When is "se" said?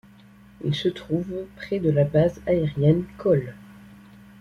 0.73-0.87